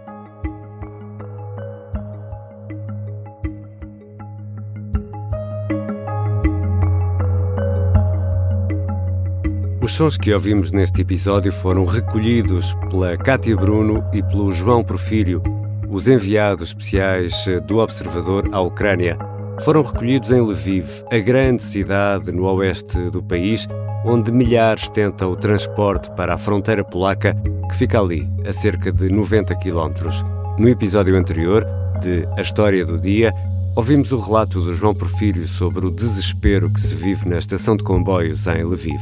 Os 9.83 9.91
sons 9.91 10.15
que 10.15 10.33
ouvimos 10.33 10.71
neste 10.71 11.01
episódio 11.01 11.51
foram 11.51 11.83
recolhidos 11.83 12.73
pela 12.89 13.17
Cátia 13.17 13.53
Bruno 13.55 14.01
e 14.13 14.23
pelo 14.23 14.53
João 14.53 14.81
Porfírio, 14.81 15.43
os 15.89 16.07
enviados 16.07 16.69
especiais 16.69 17.45
do 17.67 17.79
Observador 17.79 18.45
à 18.53 18.61
Ucrânia. 18.61 19.17
Foram 19.61 19.83
recolhidos 19.83 20.31
em 20.31 20.39
Lviv, 20.39 21.03
a 21.11 21.19
grande 21.19 21.61
cidade 21.61 22.31
no 22.31 22.45
oeste 22.45 23.09
do 23.09 23.21
país, 23.21 23.67
onde 24.05 24.31
milhares 24.31 24.89
tentam 24.89 25.31
o 25.31 25.35
transporte 25.35 26.11
para 26.11 26.33
a 26.33 26.37
fronteira 26.37 26.83
polaca, 26.83 27.35
que 27.69 27.75
fica 27.75 27.99
ali, 27.99 28.27
a 28.45 28.51
cerca 28.51 28.91
de 28.91 29.09
90 29.09 29.55
quilómetros. 29.55 30.23
No 30.57 30.67
episódio 30.67 31.17
anterior, 31.17 31.65
de 32.01 32.27
A 32.37 32.41
História 32.41 32.85
do 32.85 32.99
Dia, 32.99 33.33
ouvimos 33.75 34.11
o 34.11 34.19
relato 34.19 34.61
do 34.61 34.73
João 34.73 34.93
Porfírio 34.93 35.47
sobre 35.47 35.85
o 35.85 35.91
desespero 35.91 36.69
que 36.69 36.81
se 36.81 36.93
vive 36.93 37.27
na 37.27 37.39
estação 37.39 37.77
de 37.77 37.83
comboios 37.83 38.45
em 38.47 38.63
Lviv. 38.63 39.01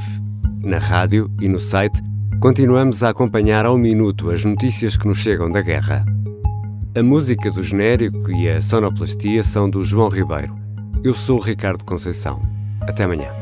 Na 0.63 0.77
rádio 0.77 1.29
e 1.41 1.47
no 1.47 1.59
site, 1.59 2.01
continuamos 2.39 3.01
a 3.03 3.09
acompanhar 3.09 3.65
ao 3.65 3.77
minuto 3.77 4.29
as 4.29 4.45
notícias 4.45 4.95
que 4.95 5.07
nos 5.07 5.17
chegam 5.17 5.51
da 5.51 5.61
guerra. 5.61 6.05
A 6.95 7.01
música 7.01 7.49
do 7.49 7.63
genérico 7.63 8.29
e 8.29 8.49
a 8.49 8.61
sonoplastia 8.61 9.43
são 9.43 9.69
do 9.69 9.83
João 9.83 10.09
Ribeiro. 10.09 10.55
Eu 11.03 11.15
sou 11.15 11.39
o 11.39 11.41
Ricardo 11.41 11.83
Conceição. 11.83 12.41
Até 12.81 13.05
amanhã. 13.05 13.40